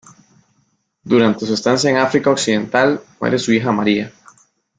[1.03, 4.11] Durante su estancia en África Occidental muere su hija María.